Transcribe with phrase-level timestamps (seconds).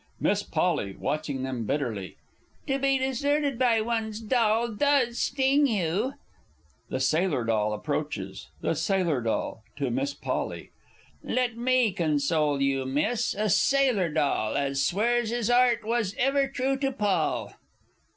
[0.19, 0.95] _Miss P.
[0.97, 2.15] (watching them bitterly).
[2.65, 6.13] To be deserted by one's doll does sting you!
[6.89, 7.51] [The Sailor D.
[7.53, 8.47] approaches.
[8.61, 9.29] The Sailor D.
[9.75, 10.71] (to Miss P.)
[11.23, 16.77] Let me console you, Miss, a Sailor Doll As swears his 'art was ever true
[16.77, 17.51] to Poll!